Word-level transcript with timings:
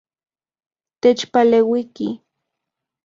Techpaleuiki. 1.01 2.07